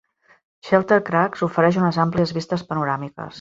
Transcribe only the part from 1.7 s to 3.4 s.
unes àmplies vistes panoràmiques.